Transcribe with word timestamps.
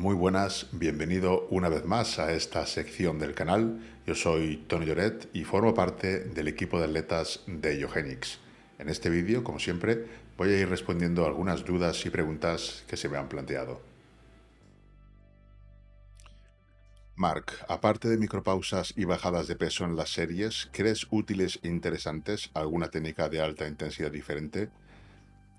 Muy 0.00 0.14
buenas, 0.14 0.66
bienvenido 0.72 1.46
una 1.50 1.68
vez 1.68 1.84
más 1.84 2.18
a 2.18 2.32
esta 2.32 2.64
sección 2.64 3.18
del 3.18 3.34
canal. 3.34 3.82
Yo 4.06 4.14
soy 4.14 4.64
Tony 4.66 4.86
Lloret 4.86 5.28
y 5.34 5.44
formo 5.44 5.74
parte 5.74 6.20
del 6.20 6.48
equipo 6.48 6.78
de 6.78 6.86
atletas 6.86 7.42
de 7.46 7.78
Iogenix. 7.78 8.38
En 8.78 8.88
este 8.88 9.10
vídeo, 9.10 9.44
como 9.44 9.58
siempre, 9.58 10.06
voy 10.38 10.52
a 10.52 10.58
ir 10.58 10.70
respondiendo 10.70 11.26
algunas 11.26 11.66
dudas 11.66 12.06
y 12.06 12.08
preguntas 12.08 12.82
que 12.88 12.96
se 12.96 13.10
me 13.10 13.18
han 13.18 13.28
planteado. 13.28 13.82
Mark, 17.14 17.52
aparte 17.68 18.08
de 18.08 18.16
micropausas 18.16 18.94
y 18.96 19.04
bajadas 19.04 19.48
de 19.48 19.56
peso 19.56 19.84
en 19.84 19.96
las 19.96 20.08
series, 20.08 20.70
¿crees 20.72 21.08
útiles 21.10 21.60
e 21.62 21.68
interesantes 21.68 22.48
alguna 22.54 22.88
técnica 22.88 23.28
de 23.28 23.42
alta 23.42 23.68
intensidad 23.68 24.10
diferente? 24.10 24.70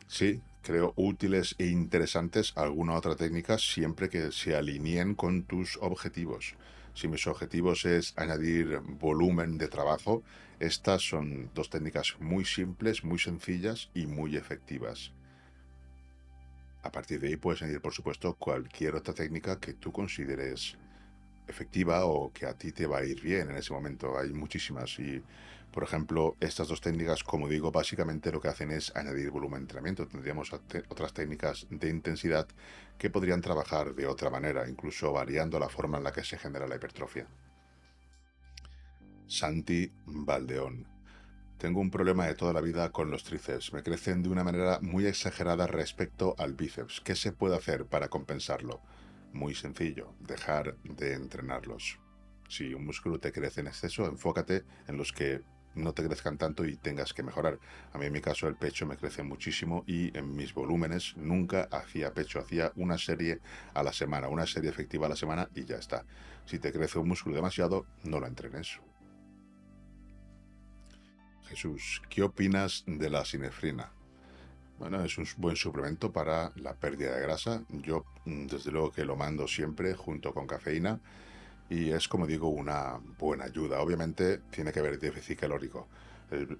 Sí, 0.07 0.41
creo 0.61 0.93
útiles 0.95 1.55
e 1.57 1.67
interesantes 1.67 2.53
alguna 2.55 2.93
otra 2.93 3.15
técnica 3.15 3.57
siempre 3.57 4.09
que 4.09 4.31
se 4.31 4.55
alineen 4.55 5.15
con 5.15 5.43
tus 5.43 5.77
objetivos. 5.81 6.55
Si 6.93 7.07
mis 7.07 7.25
objetivos 7.27 7.85
es 7.85 8.13
añadir 8.17 8.79
volumen 8.79 9.57
de 9.57 9.67
trabajo, 9.67 10.23
estas 10.59 11.01
son 11.01 11.49
dos 11.53 11.69
técnicas 11.69 12.15
muy 12.19 12.45
simples, 12.45 13.03
muy 13.03 13.17
sencillas 13.17 13.89
y 13.93 14.05
muy 14.05 14.35
efectivas. 14.35 15.13
A 16.83 16.91
partir 16.91 17.19
de 17.19 17.29
ahí 17.29 17.35
puedes 17.37 17.61
añadir, 17.61 17.81
por 17.81 17.93
supuesto, 17.93 18.33
cualquier 18.33 18.95
otra 18.95 19.13
técnica 19.13 19.59
que 19.59 19.73
tú 19.73 19.91
consideres 19.91 20.77
efectiva 21.47 22.05
o 22.05 22.31
que 22.31 22.45
a 22.45 22.53
ti 22.53 22.71
te 22.71 22.85
va 22.85 22.99
a 22.99 23.05
ir 23.05 23.21
bien 23.21 23.51
en 23.51 23.57
ese 23.57 23.73
momento. 23.73 24.17
Hay 24.17 24.33
muchísimas 24.33 24.97
y, 24.99 25.21
por 25.71 25.83
ejemplo, 25.83 26.35
estas 26.41 26.67
dos 26.67 26.81
técnicas, 26.81 27.23
como 27.23 27.47
digo, 27.47 27.71
básicamente 27.71 28.31
lo 28.31 28.41
que 28.41 28.49
hacen 28.49 28.71
es 28.71 28.93
añadir 28.95 29.31
volumen 29.31 29.59
de 29.59 29.63
entrenamiento. 29.63 30.07
Tendríamos 30.07 30.51
otras 30.53 31.13
técnicas 31.13 31.65
de 31.69 31.89
intensidad 31.89 32.47
que 32.97 33.09
podrían 33.09 33.41
trabajar 33.41 33.95
de 33.95 34.05
otra 34.05 34.29
manera, 34.29 34.67
incluso 34.67 35.13
variando 35.13 35.59
la 35.59 35.69
forma 35.69 35.97
en 35.97 36.03
la 36.03 36.11
que 36.11 36.23
se 36.23 36.37
genera 36.37 36.67
la 36.67 36.75
hipertrofia. 36.75 37.27
Santi 39.27 39.93
Valdeón. 40.05 40.87
Tengo 41.57 41.79
un 41.79 41.89
problema 41.89 42.25
de 42.25 42.35
toda 42.35 42.51
la 42.51 42.59
vida 42.59 42.91
con 42.91 43.09
los 43.11 43.23
tríceps. 43.23 43.71
Me 43.71 43.83
crecen 43.83 44.23
de 44.23 44.29
una 44.29 44.43
manera 44.43 44.79
muy 44.81 45.05
exagerada 45.05 45.67
respecto 45.67 46.35
al 46.37 46.53
bíceps. 46.53 46.99
¿Qué 46.99 47.15
se 47.15 47.31
puede 47.31 47.55
hacer 47.55 47.85
para 47.85 48.09
compensarlo? 48.09 48.81
Muy 49.31 49.55
sencillo, 49.55 50.15
dejar 50.19 50.75
de 50.83 51.13
entrenarlos. 51.13 51.99
Si 52.49 52.73
un 52.73 52.85
músculo 52.85 53.19
te 53.19 53.31
crece 53.31 53.61
en 53.61 53.67
exceso, 53.67 54.05
enfócate 54.05 54.65
en 54.89 54.97
los 54.97 55.13
que 55.13 55.45
no 55.75 55.93
te 55.93 56.03
crezcan 56.03 56.37
tanto 56.37 56.65
y 56.65 56.75
tengas 56.75 57.13
que 57.13 57.23
mejorar. 57.23 57.59
A 57.93 57.97
mí 57.97 58.05
en 58.05 58.13
mi 58.13 58.21
caso 58.21 58.47
el 58.47 58.55
pecho 58.55 58.85
me 58.85 58.97
crece 58.97 59.23
muchísimo 59.23 59.83
y 59.87 60.15
en 60.17 60.35
mis 60.35 60.53
volúmenes 60.53 61.15
nunca 61.17 61.67
hacía 61.71 62.13
pecho, 62.13 62.39
hacía 62.39 62.71
una 62.75 62.97
serie 62.97 63.39
a 63.73 63.83
la 63.83 63.93
semana, 63.93 64.27
una 64.27 64.45
serie 64.45 64.69
efectiva 64.69 65.07
a 65.07 65.09
la 65.09 65.15
semana 65.15 65.49
y 65.55 65.65
ya 65.65 65.77
está. 65.77 66.05
Si 66.45 66.59
te 66.59 66.71
crece 66.71 66.99
un 66.99 67.07
músculo 67.07 67.35
demasiado, 67.35 67.85
no 68.03 68.19
lo 68.19 68.27
entrenes. 68.27 68.79
Jesús, 71.47 72.01
¿qué 72.09 72.23
opinas 72.23 72.83
de 72.87 73.09
la 73.09 73.25
sinefrina? 73.25 73.91
Bueno, 74.79 75.03
es 75.03 75.17
un 75.17 75.27
buen 75.37 75.55
suplemento 75.55 76.11
para 76.11 76.51
la 76.55 76.73
pérdida 76.73 77.15
de 77.15 77.21
grasa. 77.21 77.63
Yo, 77.69 78.05
mm, 78.25 78.47
desde 78.47 78.71
luego 78.71 78.91
que 78.91 79.05
lo 79.05 79.15
mando 79.15 79.47
siempre 79.47 79.93
junto 79.93 80.33
con 80.33 80.47
cafeína 80.47 80.99
y 81.71 81.91
es, 81.91 82.09
como 82.09 82.27
digo, 82.27 82.49
una 82.49 82.99
buena 83.17 83.45
ayuda. 83.45 83.79
Obviamente 83.79 84.39
tiene 84.51 84.73
que 84.73 84.79
haber 84.79 84.99
déficit 84.99 85.39
calórico 85.39 85.87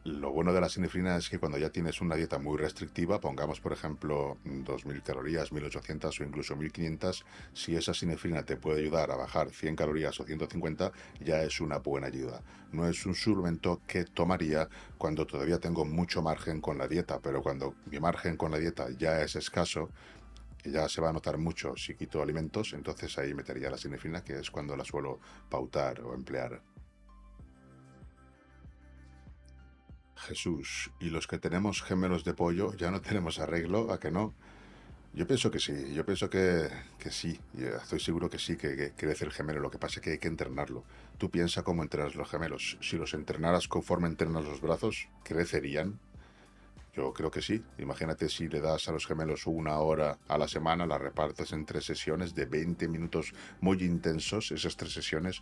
lo 0.04 0.32
bueno 0.32 0.52
de 0.52 0.60
la 0.60 0.68
sinefrina 0.68 1.16
es 1.16 1.30
que 1.30 1.40
cuando 1.40 1.58
ya 1.58 1.70
tienes 1.70 2.02
una 2.02 2.16
dieta 2.16 2.38
muy 2.38 2.58
restrictiva, 2.58 3.22
pongamos 3.22 3.62
por 3.62 3.72
ejemplo 3.72 4.38
2.000 4.44 5.02
calorías, 5.02 5.52
1.800 5.52 6.20
o 6.20 6.24
incluso 6.26 6.56
1.500, 6.56 7.24
si 7.54 7.76
esa 7.76 7.94
sinefrina 7.94 8.44
te 8.44 8.58
puede 8.58 8.82
ayudar 8.82 9.12
a 9.12 9.16
bajar 9.16 9.50
100 9.50 9.78
calorías 9.78 10.20
o 10.20 10.26
150, 10.26 10.92
ya 11.24 11.42
es 11.44 11.62
una 11.62 11.78
buena 11.78 12.08
ayuda. 12.08 12.42
No 12.74 12.88
es 12.88 13.06
un 13.06 13.16
suplemento 13.16 13.82
que 13.88 14.04
tomaría 14.04 14.68
cuando 14.98 15.26
todavía 15.26 15.60
tengo 15.60 15.86
mucho 15.86 16.22
margen 16.22 16.60
con 16.60 16.78
la 16.78 16.88
dieta, 16.88 17.20
pero 17.22 17.42
cuando 17.42 17.76
mi 17.86 18.00
margen 18.00 18.36
con 18.36 18.52
la 18.52 18.58
dieta 18.58 18.90
ya 18.98 19.22
es 19.22 19.38
escaso, 19.38 19.90
ya 20.66 20.88
se 20.90 21.02
va 21.02 21.10
a 21.10 21.14
notar 21.14 21.38
mucho 21.38 21.76
si 21.76 21.96
quito 21.96 22.22
alimentos, 22.22 22.74
entonces 22.74 23.18
ahí 23.18 23.34
metería 23.34 23.70
la 23.70 23.78
sinefrina, 23.78 24.24
que 24.24 24.40
es 24.40 24.52
cuando 24.52 24.76
la 24.76 24.84
suelo 24.84 25.20
pautar 25.50 26.02
o 26.02 26.14
emplear. 26.14 26.62
Jesús, 30.16 30.92
¿y 31.00 31.10
los 31.10 31.28
que 31.28 31.40
tenemos 31.40 31.82
gemelos 31.82 32.24
de 32.24 32.34
pollo 32.34 32.74
ya 32.76 32.92
no 32.92 33.02
tenemos 33.02 33.40
arreglo? 33.40 33.92
¿A 33.92 34.00
que 34.00 34.12
no? 34.12 34.34
Yo 35.14 35.28
pienso 35.28 35.52
que 35.52 35.60
sí, 35.60 35.94
yo 35.94 36.06
pienso 36.06 36.30
que, 36.30 36.70
que 36.98 37.12
sí, 37.12 37.38
estoy 37.58 38.00
seguro 38.00 38.30
que 38.30 38.40
sí, 38.40 38.56
que, 38.56 38.94
crece 38.96 39.26
el 39.26 39.32
gemelo, 39.32 39.60
lo 39.60 39.70
que 39.70 39.78
pasa 39.78 40.00
es 40.00 40.04
que 40.04 40.12
hay 40.12 40.20
que 40.20 40.30
entrenarlo. 40.30 40.86
Tú 41.18 41.30
piensa 41.30 41.64
cómo 41.64 41.84
entrenas 41.84 42.16
los 42.16 42.30
gemelos. 42.30 42.78
Si 42.82 42.98
los 42.98 43.14
entrenaras 43.14 43.68
conforme 43.68 44.08
entrenas 44.08 44.46
los 44.46 44.62
brazos, 44.62 45.10
¿crecerían? 45.24 46.00
Yo 46.94 47.14
creo 47.14 47.32
que 47.32 47.42
sí. 47.42 47.64
Imagínate 47.78 48.28
si 48.28 48.48
le 48.50 48.60
das 48.60 48.90
a 48.90 48.92
los 48.92 49.08
gemelos 49.08 49.48
una 49.48 49.80
hora 49.80 50.18
a 50.28 50.38
la 50.38 50.48
semana, 50.48 50.86
la 50.86 50.98
repartes 50.98 51.54
en 51.54 51.66
tres 51.66 51.86
sesiones 51.86 52.36
de 52.36 52.46
20 52.46 52.88
minutos 52.88 53.34
muy 53.62 53.82
intensos, 53.84 54.52
esas 54.52 54.76
tres 54.76 54.94
sesiones, 54.94 55.42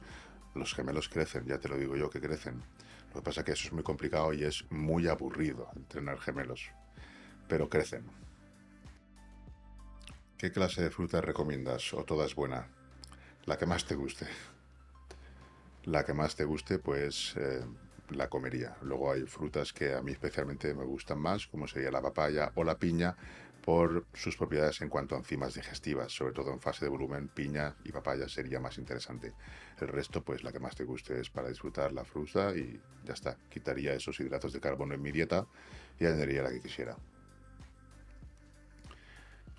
los 0.54 0.74
gemelos 0.74 1.10
crecen, 1.10 1.46
ya 1.46 1.60
te 1.60 1.68
lo 1.68 1.78
digo 1.78 1.96
yo 1.96 2.10
que 2.10 2.22
crecen. 2.22 2.62
Lo 3.10 3.16
que 3.16 3.22
pasa 3.22 3.42
es 3.42 3.46
que 3.46 3.52
eso 3.54 3.68
es 3.68 3.74
muy 3.74 3.84
complicado 3.84 4.34
y 4.34 4.44
es 4.44 4.66
muy 4.70 5.08
aburrido 5.08 5.70
entrenar 5.76 6.20
gemelos, 6.20 6.70
pero 7.48 7.70
crecen. 7.70 8.06
¿Qué 10.38 10.52
clase 10.52 10.84
de 10.84 10.92
fruta 10.92 11.20
recomiendas 11.20 11.94
o 11.94 12.06
toda 12.06 12.26
es 12.26 12.36
buena? 12.36 12.68
La 13.46 13.58
que 13.58 13.66
más 13.66 13.86
te 13.86 13.96
guste. 13.96 14.28
La 15.84 16.06
que 16.06 16.14
más 16.14 16.36
te 16.36 16.46
guste, 16.46 16.78
pues 16.78 17.34
eh, 17.36 17.66
la 18.12 18.30
comería. 18.30 18.76
Luego 18.82 19.12
hay 19.12 19.24
frutas 19.24 19.74
que 19.74 19.94
a 19.94 20.02
mí 20.02 20.12
especialmente 20.12 20.74
me 20.74 20.86
gustan 20.86 21.20
más, 21.20 21.48
como 21.48 21.68
sería 21.68 21.92
la 21.92 22.02
papaya 22.02 22.52
o 22.56 22.64
la 22.64 22.78
piña, 22.78 23.16
por 23.70 24.06
sus 24.14 24.36
propiedades 24.36 24.82
en 24.82 24.90
cuanto 24.90 25.16
a 25.16 25.20
enzimas 25.20 25.54
digestivas, 25.54 26.12
sobre 26.12 26.34
todo 26.34 26.52
en 26.52 26.60
fase 26.60 26.86
de 26.86 26.90
volumen, 26.90 27.28
piña 27.28 27.76
y 27.84 27.92
papaya 27.92 28.28
sería 28.28 28.60
más 28.60 28.78
interesante. 28.78 29.34
El 29.80 29.90
resto, 29.90 30.24
pues 30.24 30.44
la 30.44 30.52
que 30.52 30.60
más 30.60 30.76
te 30.76 30.86
guste 30.86 31.20
es 31.20 31.30
para 31.30 31.50
disfrutar 31.50 31.92
la 31.92 32.04
fruta 32.04 32.56
y 32.56 32.80
ya 33.06 33.14
está. 33.14 33.38
Quitaría 33.50 33.94
esos 33.94 34.20
hidratos 34.20 34.54
de 34.54 34.60
carbono 34.60 34.96
en 34.96 35.02
mi 35.02 35.12
dieta 35.12 35.46
y 36.00 36.06
añadiría 36.06 36.44
la 36.44 36.50
que 36.50 36.62
quisiera. 36.62 36.98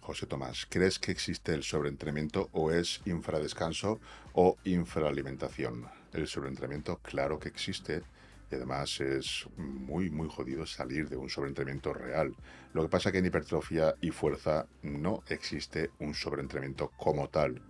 José 0.00 0.26
Tomás, 0.26 0.66
¿crees 0.68 0.98
que 0.98 1.12
existe 1.12 1.52
el 1.52 1.62
sobreentrenamiento 1.62 2.48
o 2.52 2.72
es 2.72 3.00
infradescanso 3.04 4.00
o 4.32 4.56
infraalimentación? 4.64 5.86
El 6.12 6.26
sobreentrenamiento, 6.26 6.98
claro 6.98 7.38
que 7.38 7.48
existe 7.48 8.02
y 8.50 8.54
además 8.54 9.00
es 9.00 9.46
muy, 9.56 10.10
muy 10.10 10.28
jodido 10.28 10.66
salir 10.66 11.08
de 11.08 11.16
un 11.16 11.30
sobreentrenamiento 11.30 11.92
real. 11.92 12.34
Lo 12.72 12.82
que 12.82 12.88
pasa 12.88 13.08
es 13.08 13.12
que 13.12 13.18
en 13.18 13.26
hipertrofia 13.26 13.94
y 14.00 14.10
fuerza 14.10 14.66
no 14.82 15.22
existe 15.28 15.90
un 16.00 16.14
sobreentrenamiento 16.14 16.90
como 16.96 17.28
tal. 17.28 17.62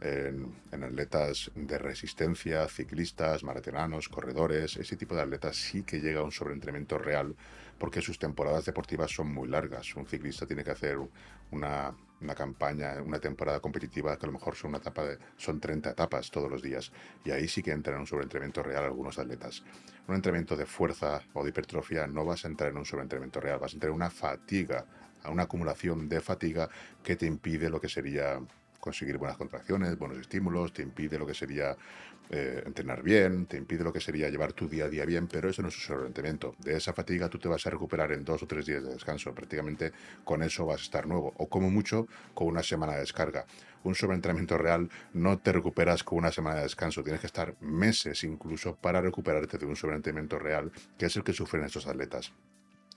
En, 0.00 0.52
atletas 0.72 1.52
de 1.54 1.78
resistencia, 1.78 2.68
ciclistas, 2.68 3.44
maratonanos, 3.44 4.08
corredores, 4.08 4.76
ese 4.76 4.96
tipo 4.96 5.14
de 5.14 5.22
atletas 5.22 5.56
sí 5.56 5.84
que 5.84 6.00
llega 6.00 6.20
a 6.20 6.24
un 6.24 6.32
sobreentrenamiento 6.32 6.98
real 6.98 7.36
porque 7.78 8.02
sus 8.02 8.18
temporadas 8.18 8.64
deportivas 8.64 9.12
son 9.12 9.32
muy 9.32 9.48
largas. 9.48 9.94
Un 9.94 10.06
ciclista 10.06 10.46
tiene 10.46 10.64
que 10.64 10.72
hacer 10.72 10.98
una 11.52 11.94
una 12.24 12.34
campaña, 12.34 13.02
una 13.02 13.18
temporada 13.18 13.60
competitiva 13.60 14.16
que 14.16 14.26
a 14.26 14.28
lo 14.28 14.32
mejor 14.32 14.54
son, 14.54 14.70
una 14.70 14.78
etapa 14.78 15.04
de, 15.04 15.18
son 15.36 15.60
30 15.60 15.90
etapas 15.90 16.30
todos 16.30 16.50
los 16.50 16.62
días. 16.62 16.92
Y 17.24 17.30
ahí 17.30 17.48
sí 17.48 17.62
que 17.62 17.72
entran 17.72 17.96
en 17.96 18.00
un 18.02 18.06
sobreentrenamiento 18.06 18.62
real 18.62 18.84
algunos 18.84 19.18
atletas. 19.18 19.62
Un 20.08 20.14
entrenamiento 20.14 20.56
de 20.56 20.66
fuerza 20.66 21.22
o 21.32 21.42
de 21.42 21.50
hipertrofia 21.50 22.06
no 22.06 22.24
vas 22.24 22.44
a 22.44 22.48
entrar 22.48 22.70
en 22.70 22.78
un 22.78 22.84
sobreentrenamiento 22.84 23.40
real, 23.40 23.58
vas 23.58 23.72
a 23.72 23.76
entrar 23.76 23.90
en 23.90 23.96
una 23.96 24.10
fatiga, 24.10 24.86
a 25.22 25.30
una 25.30 25.44
acumulación 25.44 26.08
de 26.08 26.20
fatiga 26.20 26.68
que 27.02 27.16
te 27.16 27.26
impide 27.26 27.70
lo 27.70 27.80
que 27.80 27.88
sería 27.88 28.40
conseguir 28.82 29.16
buenas 29.16 29.36
contracciones, 29.36 29.96
buenos 29.96 30.18
estímulos, 30.18 30.72
te 30.72 30.82
impide 30.82 31.16
lo 31.16 31.24
que 31.24 31.34
sería 31.34 31.76
eh, 32.30 32.64
entrenar 32.66 33.00
bien, 33.00 33.46
te 33.46 33.56
impide 33.56 33.84
lo 33.84 33.92
que 33.92 34.00
sería 34.00 34.28
llevar 34.28 34.54
tu 34.54 34.68
día 34.68 34.86
a 34.86 34.88
día 34.88 35.04
bien, 35.04 35.28
pero 35.28 35.48
eso 35.48 35.62
no 35.62 35.68
es 35.68 35.76
un 35.76 35.82
sobreentrenamiento. 35.82 36.56
De 36.58 36.76
esa 36.76 36.92
fatiga 36.92 37.28
tú 37.28 37.38
te 37.38 37.46
vas 37.46 37.64
a 37.64 37.70
recuperar 37.70 38.10
en 38.10 38.24
dos 38.24 38.42
o 38.42 38.46
tres 38.48 38.66
días 38.66 38.82
de 38.82 38.92
descanso. 38.92 39.32
Prácticamente 39.32 39.92
con 40.24 40.42
eso 40.42 40.66
vas 40.66 40.80
a 40.80 40.82
estar 40.82 41.06
nuevo, 41.06 41.32
o 41.36 41.48
como 41.48 41.70
mucho 41.70 42.08
con 42.34 42.48
una 42.48 42.64
semana 42.64 42.94
de 42.94 43.00
descarga. 43.00 43.46
Un 43.84 43.94
sobreentrenamiento 43.94 44.58
real 44.58 44.90
no 45.12 45.38
te 45.38 45.52
recuperas 45.52 46.02
con 46.02 46.18
una 46.18 46.32
semana 46.32 46.56
de 46.56 46.62
descanso, 46.62 47.04
tienes 47.04 47.20
que 47.20 47.28
estar 47.28 47.54
meses 47.60 48.24
incluso 48.24 48.74
para 48.74 49.00
recuperarte 49.00 49.58
de 49.58 49.66
un 49.66 49.76
sobreentrenamiento 49.76 50.40
real, 50.40 50.72
que 50.98 51.06
es 51.06 51.16
el 51.16 51.22
que 51.22 51.32
sufren 51.32 51.62
estos 51.62 51.86
atletas. 51.86 52.32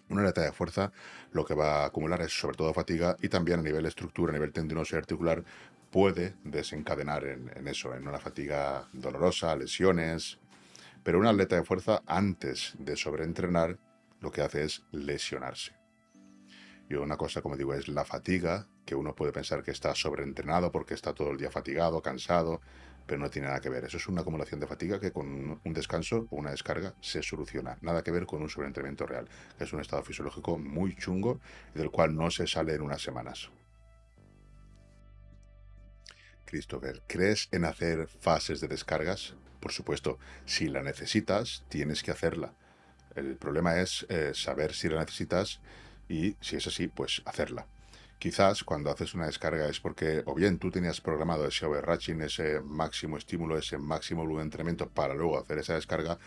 Una 0.10 0.22
atleta 0.22 0.42
de 0.42 0.52
fuerza 0.52 0.92
lo 1.32 1.46
que 1.46 1.56
va 1.56 1.82
a 1.82 1.86
acumular 1.86 2.22
es 2.22 2.38
sobre 2.38 2.58
todo 2.58 2.74
fatiga 2.74 3.18
y 3.22 3.30
también 3.30 3.60
a 3.60 3.64
nivel 3.64 3.86
estructura, 3.86 4.32
a 4.32 4.34
nivel 4.34 4.54
tendinoso 4.54 4.96
y 4.96 5.00
articular, 5.00 5.44
puede 5.92 6.36
desencadenar 6.44 7.26
en, 7.26 7.68
eso, 7.68 7.96
en 7.96 8.08
una 8.08 8.20
fatiga 8.20 8.88
dolorosa, 8.94 9.56
lesiones. 9.56 10.40
Pero 11.04 11.20
un 11.20 11.26
atleta 11.26 11.56
de 11.56 11.64
fuerza, 11.64 12.04
antes 12.06 12.74
de 12.78 12.96
sobreentrenar, 12.96 13.78
lo 14.22 14.32
que 14.32 14.42
hace 14.42 14.64
es 14.64 14.84
lesionarse. 14.92 15.74
Y 16.90 16.96
una 16.96 17.18
cosa, 17.18 17.42
como 17.42 17.58
digo, 17.58 17.74
es 17.74 17.88
la 17.88 18.06
fatiga, 18.06 18.68
que 18.86 18.96
uno 18.96 19.16
puede 19.16 19.32
pensar 19.32 19.64
que 19.64 19.72
está 19.72 19.96
sobreentrenado 19.96 20.72
porque 20.72 20.94
está 20.94 21.14
todo 21.14 21.32
el 21.32 21.38
día 21.38 21.50
fatigado, 21.50 22.02
cansado, 22.02 22.62
pero 23.06 23.20
no 23.20 23.30
tiene 23.30 23.48
nada 23.48 23.62
que 23.62 23.70
ver. 23.70 23.86
Eso 23.86 23.98
es 23.98 24.08
una 24.08 24.22
acumulación 24.22 24.60
de 24.60 24.68
fatiga 24.68 25.00
que 25.00 25.12
con 25.12 25.60
un 25.64 25.74
descanso 25.74 26.28
o 26.30 26.38
una 26.38 26.52
descarga 26.52 26.94
se 27.02 27.22
soluciona. 27.22 27.78
Nada 27.82 28.04
que 28.04 28.12
ver 28.12 28.26
con 28.26 28.42
un 28.42 28.50
sobreentrenamiento 28.50 29.06
real, 29.06 29.28
que 29.58 29.64
es 29.64 29.74
un 29.74 29.82
estado 29.82 30.04
fisiológico 30.04 30.58
muy 30.58 30.96
chungo 30.96 31.40
del 31.74 31.92
cual 31.92 32.16
no 32.16 32.32
se 32.32 32.48
sale 32.48 32.74
en 32.74 32.82
unas 32.82 33.02
semanas. 33.02 33.50
Christopher, 36.46 37.02
¿crees 37.08 37.50
en 37.52 37.66
hacer 37.66 38.08
fases 38.08 38.62
de 38.62 38.68
descargas? 38.68 39.36
Por 39.60 39.72
supuesto, 39.72 40.20
si 40.46 40.68
la 40.68 40.84
necesitas, 40.84 41.64
tienes 41.70 42.04
que 42.04 42.12
hacerla. 42.12 42.54
El 43.16 43.36
problema 43.36 43.80
es 43.80 44.06
eh, 44.10 44.32
saber 44.34 44.74
si 44.74 44.90
la 44.90 45.00
necesitas 45.00 45.60
y 46.08 46.36
si 46.42 46.58
es 46.58 46.68
así, 46.68 46.88
pues 46.88 47.22
hacerla. 47.26 47.66
Quizás 48.20 48.64
cuando 48.64 48.90
haces 48.90 49.14
una 49.14 49.26
descarga 49.28 49.68
es 49.68 49.80
porque 49.80 50.24
o 50.26 50.34
bien 50.34 50.58
tú 50.58 50.72
tenías 50.72 51.02
programado 51.02 51.46
ese 51.48 51.66
overreaching, 51.66 52.22
ese 52.22 52.62
máximo 52.62 53.18
estímulo, 53.18 53.58
ese 53.58 53.78
máximo 53.78 54.22
volumen 54.22 54.44
de 54.44 54.46
entrenamiento 54.46 54.90
para 54.90 55.14
luego 55.14 55.38
hacer 55.38 55.60
esa 55.60 55.76
descarga, 55.76 56.18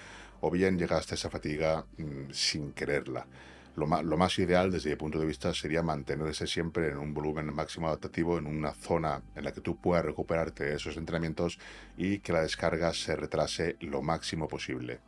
o 0.40 0.50
bien 0.50 0.79
llegaste 0.79 1.14
a 1.14 1.17
esa 1.17 1.31
fatiga 1.31 1.85
mm, 1.96 2.31
sin 2.31 2.73
quererla. 2.73 3.26
Lo 3.75 3.87
más, 3.87 4.05
lo 4.05 4.17
más, 4.17 4.38
ideal 4.38 4.73
desde 4.73 4.90
mi 4.90 4.96
punto 4.96 5.20
de 5.20 5.26
vista 5.26 5.55
sería 5.55 5.82
mantenerse 5.82 6.46
siempre 6.46 6.88
en 6.88 6.99
un 6.99 7.14
volumen 7.14 7.55
máximo 7.55 7.87
adaptativo, 7.87 8.37
en 8.37 8.46
una 8.46 8.75
zona 8.75 9.23
en 9.37 9.44
la 9.44 9.52
que 9.52 9.61
tú 9.61 9.81
puedas 9.81 10.05
recuperarte 10.05 10.64
de 10.64 10.75
esos 10.75 10.96
entrenamientos 10.96 11.58
y 11.96 12.19
que 12.19 12.32
la 12.32 12.43
descarga 12.43 12.93
se 12.93 13.14
retrase 13.14 13.76
lo 13.81 14.02
máximo 14.02 14.49
posible. 14.49 15.00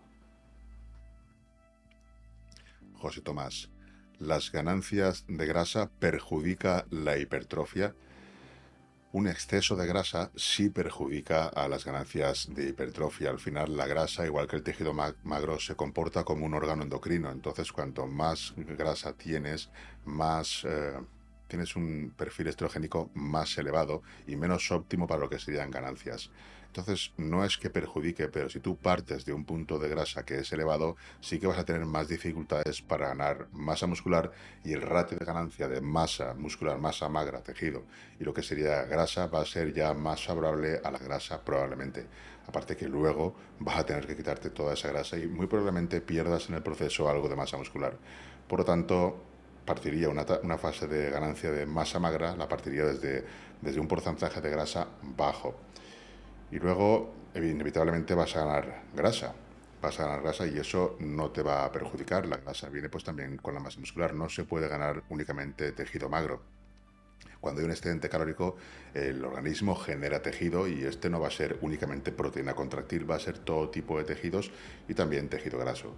José 2.94 3.22
Tomás, 3.22 3.70
las 4.20 4.52
ganancias 4.52 5.24
de 5.26 5.46
grasa 5.46 5.90
perjudica 5.98 6.86
la 6.90 7.16
hipertrofia. 7.16 7.94
Un 9.12 9.26
exceso 9.26 9.74
de 9.74 9.86
grasa 9.86 10.30
sí 10.36 10.68
perjudica 10.68 11.48
a 11.48 11.66
las 11.68 11.84
ganancias 11.84 12.48
de 12.54 12.68
hipertrofia. 12.68 13.30
Al 13.30 13.40
final 13.40 13.76
la 13.76 13.86
grasa, 13.86 14.26
igual 14.26 14.46
que 14.46 14.56
el 14.56 14.62
tejido 14.62 14.92
magro, 14.92 15.58
se 15.58 15.74
comporta 15.74 16.22
como 16.22 16.46
un 16.46 16.54
órgano 16.54 16.84
endocrino. 16.84 17.32
Entonces 17.32 17.72
cuanto 17.72 18.06
más 18.06 18.54
grasa 18.56 19.14
tienes, 19.14 19.70
más... 20.04 20.64
Eh, 20.64 21.00
tienes 21.48 21.74
un 21.74 22.14
perfil 22.16 22.46
estrogénico 22.46 23.10
más 23.12 23.58
elevado 23.58 24.02
y 24.28 24.36
menos 24.36 24.70
óptimo 24.70 25.08
para 25.08 25.20
lo 25.20 25.28
que 25.28 25.40
serían 25.40 25.72
ganancias. 25.72 26.30
Entonces, 26.70 27.12
no 27.16 27.44
es 27.44 27.58
que 27.58 27.68
perjudique, 27.68 28.28
pero 28.28 28.48
si 28.48 28.60
tú 28.60 28.76
partes 28.76 29.24
de 29.24 29.32
un 29.32 29.44
punto 29.44 29.80
de 29.80 29.88
grasa 29.88 30.24
que 30.24 30.38
es 30.38 30.52
elevado, 30.52 30.96
sí 31.20 31.40
que 31.40 31.48
vas 31.48 31.58
a 31.58 31.64
tener 31.64 31.84
más 31.84 32.06
dificultades 32.06 32.80
para 32.80 33.08
ganar 33.08 33.48
masa 33.50 33.88
muscular 33.88 34.30
y 34.62 34.72
el 34.72 34.82
ratio 34.82 35.18
de 35.18 35.24
ganancia 35.24 35.66
de 35.66 35.80
masa 35.80 36.32
muscular, 36.34 36.78
masa 36.78 37.08
magra, 37.08 37.42
tejido 37.42 37.82
y 38.20 38.24
lo 38.24 38.32
que 38.32 38.44
sería 38.44 38.84
grasa 38.84 39.26
va 39.26 39.40
a 39.40 39.46
ser 39.46 39.74
ya 39.74 39.94
más 39.94 40.24
favorable 40.24 40.80
a 40.84 40.92
la 40.92 40.98
grasa 40.98 41.44
probablemente. 41.44 42.06
Aparte 42.46 42.76
que 42.76 42.86
luego 42.86 43.34
vas 43.58 43.78
a 43.78 43.84
tener 43.84 44.06
que 44.06 44.16
quitarte 44.16 44.50
toda 44.50 44.74
esa 44.74 44.90
grasa 44.90 45.18
y 45.18 45.26
muy 45.26 45.48
probablemente 45.48 46.00
pierdas 46.00 46.48
en 46.50 46.54
el 46.54 46.62
proceso 46.62 47.08
algo 47.08 47.28
de 47.28 47.34
masa 47.34 47.56
muscular. 47.56 47.98
Por 48.46 48.60
lo 48.60 48.64
tanto, 48.64 49.24
partiría 49.64 50.08
una, 50.08 50.24
una, 50.44 50.56
fase 50.56 50.86
de 50.86 51.10
ganancia 51.10 51.50
de 51.50 51.66
masa 51.66 51.98
magra, 51.98 52.36
la 52.36 52.48
partiría 52.48 52.84
desde, 52.84 53.24
desde 53.60 53.80
un 53.80 53.88
porcentaje 53.88 54.40
de 54.40 54.50
grasa 54.50 54.86
bajo. 55.02 55.56
Y 56.50 56.58
luego, 56.58 57.14
inevitablemente, 57.34 58.14
vas 58.14 58.36
a 58.36 58.44
ganar 58.44 58.82
grasa. 58.94 59.34
Vas 59.80 59.98
a 59.98 60.04
ganar 60.04 60.22
grasa 60.22 60.46
y 60.46 60.58
eso 60.58 60.96
no 61.00 61.30
te 61.30 61.42
va 61.42 61.64
a 61.64 61.72
perjudicar. 61.72 62.26
La 62.26 62.36
grasa 62.38 62.68
viene 62.68 62.88
pues 62.88 63.04
también 63.04 63.36
con 63.38 63.54
la 63.54 63.60
masa 63.60 63.80
muscular. 63.80 64.14
No 64.14 64.28
se 64.28 64.44
puede 64.44 64.68
ganar 64.68 65.02
únicamente 65.08 65.72
tejido 65.72 66.08
magro. 66.08 66.42
Cuando 67.40 67.60
hay 67.60 67.64
un 67.64 67.70
excedente 67.70 68.10
calórico, 68.10 68.56
el 68.92 69.24
organismo 69.24 69.74
genera 69.74 70.20
tejido 70.20 70.68
y 70.68 70.84
este 70.84 71.08
no 71.08 71.20
va 71.20 71.28
a 71.28 71.30
ser 71.30 71.58
únicamente 71.62 72.12
proteína 72.12 72.54
contractil, 72.54 73.10
va 73.10 73.16
a 73.16 73.20
ser 73.20 73.38
todo 73.38 73.70
tipo 73.70 73.96
de 73.96 74.04
tejidos 74.04 74.50
y 74.88 74.94
también 74.94 75.28
tejido 75.28 75.58
graso. 75.58 75.94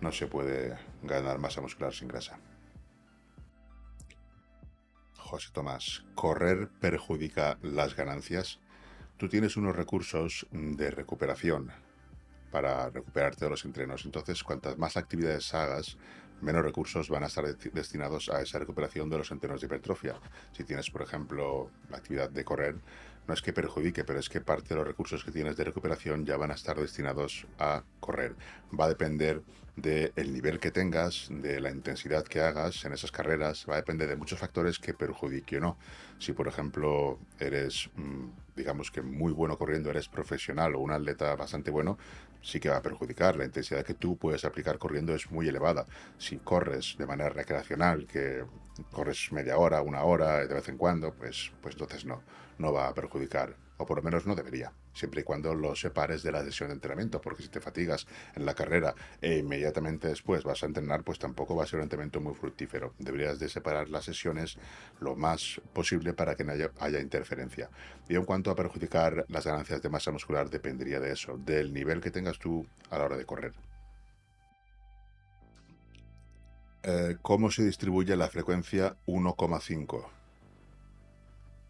No 0.00 0.10
se 0.12 0.26
puede 0.26 0.78
ganar 1.02 1.38
masa 1.38 1.60
muscular 1.60 1.92
sin 1.92 2.08
grasa. 2.08 2.38
José 5.16 5.50
Tomás, 5.52 6.04
¿correr 6.14 6.70
perjudica 6.80 7.58
las 7.60 7.94
ganancias? 7.94 8.60
Tú 9.18 9.28
tienes 9.28 9.56
unos 9.56 9.76
recursos 9.76 10.46
de 10.52 10.90
recuperación 10.90 11.70
para 12.50 12.88
recuperarte 12.88 13.44
de 13.44 13.50
los 13.50 13.64
entrenos. 13.64 14.04
Entonces, 14.06 14.42
cuantas 14.42 14.78
más 14.78 14.96
actividades 14.96 15.52
hagas, 15.52 15.98
menos 16.40 16.62
recursos 16.62 17.10
van 17.10 17.24
a 17.24 17.26
estar 17.26 17.44
destinados 17.72 18.30
a 18.30 18.40
esa 18.40 18.58
recuperación 18.60 19.10
de 19.10 19.18
los 19.18 19.30
entrenos 19.30 19.60
de 19.60 19.66
hipertrofia. 19.66 20.14
Si 20.52 20.64
tienes, 20.64 20.88
por 20.88 21.02
ejemplo, 21.02 21.70
la 21.90 21.98
actividad 21.98 22.30
de 22.30 22.44
correr, 22.44 22.76
no 23.28 23.34
es 23.34 23.42
que 23.42 23.52
perjudique, 23.52 24.04
pero 24.04 24.18
es 24.18 24.30
que 24.30 24.40
parte 24.40 24.70
de 24.70 24.76
los 24.76 24.86
recursos 24.86 25.22
que 25.22 25.30
tienes 25.30 25.54
de 25.56 25.64
recuperación 25.64 26.24
ya 26.24 26.38
van 26.38 26.50
a 26.50 26.54
estar 26.54 26.80
destinados 26.80 27.46
a 27.58 27.84
correr. 28.00 28.34
Va 28.78 28.86
a 28.86 28.88
depender 28.88 29.42
del 29.76 30.32
nivel 30.32 30.58
que 30.58 30.70
tengas, 30.70 31.28
de 31.30 31.60
la 31.60 31.70
intensidad 31.70 32.24
que 32.24 32.40
hagas 32.40 32.86
en 32.86 32.94
esas 32.94 33.12
carreras, 33.12 33.66
va 33.68 33.74
a 33.74 33.76
depender 33.76 34.08
de 34.08 34.16
muchos 34.16 34.38
factores 34.38 34.78
que 34.78 34.94
perjudique 34.94 35.58
o 35.58 35.60
no. 35.60 35.78
Si, 36.18 36.32
por 36.32 36.48
ejemplo, 36.48 37.18
eres, 37.38 37.90
mm, 37.96 38.28
digamos 38.56 38.90
que 38.90 39.02
muy 39.02 39.32
bueno 39.32 39.58
corriendo, 39.58 39.90
eres 39.90 40.08
profesional 40.08 40.74
o 40.74 40.80
un 40.80 40.90
atleta 40.90 41.36
bastante 41.36 41.70
bueno, 41.70 41.98
sí 42.40 42.58
que 42.58 42.70
va 42.70 42.78
a 42.78 42.82
perjudicar. 42.82 43.36
La 43.36 43.44
intensidad 43.44 43.84
que 43.84 43.94
tú 43.94 44.16
puedes 44.16 44.46
aplicar 44.46 44.78
corriendo 44.78 45.14
es 45.14 45.30
muy 45.30 45.46
elevada. 45.46 45.84
Si 46.16 46.38
corres 46.38 46.96
de 46.98 47.06
manera 47.06 47.28
recreacional, 47.28 48.06
que 48.06 48.42
corres 48.90 49.30
media 49.32 49.58
hora, 49.58 49.82
una 49.82 50.02
hora 50.02 50.46
de 50.46 50.54
vez 50.54 50.68
en 50.70 50.78
cuando, 50.78 51.12
pues, 51.12 51.52
pues 51.60 51.74
entonces 51.74 52.06
no 52.06 52.22
no 52.58 52.72
va 52.72 52.88
a 52.88 52.94
perjudicar, 52.94 53.56
o 53.78 53.86
por 53.86 53.98
lo 53.98 54.02
menos 54.02 54.26
no 54.26 54.34
debería, 54.34 54.72
siempre 54.92 55.20
y 55.20 55.24
cuando 55.24 55.54
lo 55.54 55.74
separes 55.74 56.22
de 56.22 56.32
la 56.32 56.42
sesión 56.42 56.68
de 56.68 56.74
entrenamiento, 56.74 57.20
porque 57.20 57.42
si 57.42 57.48
te 57.48 57.60
fatigas 57.60 58.06
en 58.34 58.44
la 58.44 58.54
carrera 58.54 58.94
e 59.20 59.38
inmediatamente 59.38 60.08
después 60.08 60.44
vas 60.44 60.62
a 60.62 60.66
entrenar, 60.66 61.04
pues 61.04 61.18
tampoco 61.18 61.54
va 61.54 61.64
a 61.64 61.66
ser 61.66 61.78
un 61.78 61.84
entrenamiento 61.84 62.20
muy 62.20 62.34
fructífero. 62.34 62.94
Deberías 62.98 63.38
de 63.38 63.48
separar 63.48 63.88
las 63.88 64.04
sesiones 64.04 64.58
lo 65.00 65.14
más 65.16 65.60
posible 65.72 66.12
para 66.12 66.34
que 66.34 66.44
no 66.44 66.52
haya, 66.52 67.00
interferencia. 67.00 67.70
Y 68.08 68.16
en 68.16 68.24
cuanto 68.24 68.50
a 68.50 68.56
perjudicar 68.56 69.24
las 69.28 69.46
ganancias 69.46 69.80
de 69.80 69.88
masa 69.88 70.10
muscular, 70.10 70.50
dependería 70.50 70.98
de 70.98 71.12
eso, 71.12 71.38
del 71.38 71.72
nivel 71.72 72.00
que 72.00 72.10
tengas 72.10 72.38
tú 72.38 72.66
a 72.90 72.98
la 72.98 73.04
hora 73.04 73.16
de 73.16 73.24
correr. 73.24 73.52
Eh, 76.82 77.16
¿Cómo 77.22 77.50
se 77.50 77.64
distribuye 77.64 78.16
la 78.16 78.28
frecuencia 78.28 78.96
1,5? 79.06 80.17